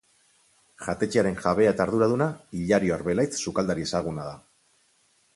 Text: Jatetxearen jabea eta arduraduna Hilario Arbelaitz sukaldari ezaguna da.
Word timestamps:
Jatetxearen 0.85 1.35
jabea 1.41 1.73
eta 1.75 1.85
arduraduna 1.85 2.27
Hilario 2.59 2.95
Arbelaitz 2.95 3.33
sukaldari 3.43 3.85
ezaguna 3.89 4.25
da. 4.29 4.33